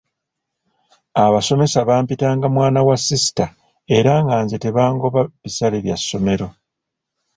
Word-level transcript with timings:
Abasomesa 1.23 1.79
bampitanga 1.89 2.45
mwana 2.55 2.79
wa 2.87 2.95
sisita 3.05 3.45
era 3.97 4.13
nga 4.23 4.35
nze 4.43 4.57
tebangoba 4.63 5.21
bisale 5.41 5.77
bya 5.85 5.95
ssomero. 6.01 6.47